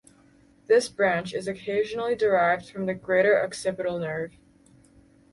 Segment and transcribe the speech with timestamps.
[0.65, 4.35] This branch is occasionally derived from the greater occipital nerve.